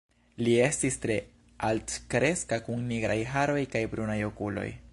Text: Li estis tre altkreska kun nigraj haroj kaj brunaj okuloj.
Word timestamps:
Li 0.45 0.53
estis 0.67 0.95
tre 1.01 1.17
altkreska 1.67 2.59
kun 2.69 2.83
nigraj 2.93 3.19
haroj 3.35 3.61
kaj 3.77 3.83
brunaj 3.93 4.17
okuloj. 4.33 4.69